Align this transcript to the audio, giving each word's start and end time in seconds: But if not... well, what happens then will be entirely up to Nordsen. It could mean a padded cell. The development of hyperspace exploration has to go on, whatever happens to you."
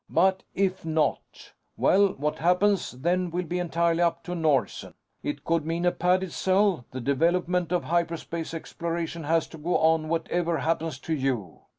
But 0.09 0.41
if 0.55 0.83
not... 0.83 1.53
well, 1.77 2.13
what 2.13 2.39
happens 2.39 2.89
then 2.93 3.29
will 3.29 3.45
be 3.45 3.59
entirely 3.59 4.01
up 4.01 4.23
to 4.23 4.33
Nordsen. 4.33 4.95
It 5.21 5.43
could 5.45 5.63
mean 5.63 5.85
a 5.85 5.91
padded 5.91 6.33
cell. 6.33 6.87
The 6.89 6.99
development 7.01 7.71
of 7.71 7.83
hyperspace 7.83 8.55
exploration 8.55 9.25
has 9.25 9.45
to 9.49 9.59
go 9.59 9.77
on, 9.77 10.09
whatever 10.09 10.57
happens 10.57 10.97
to 11.01 11.13
you." 11.13 11.59